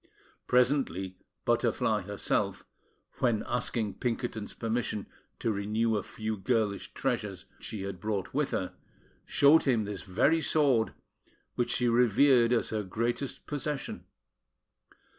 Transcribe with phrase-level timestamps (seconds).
[0.47, 2.65] Presently, Butterfly herself,
[3.19, 5.05] when asking Pinkerton's permission
[5.37, 8.73] to retain a few girlish treasures she had brought with her,
[9.25, 10.95] showed him this very sword,
[11.53, 14.05] which she revered as her greatest possession.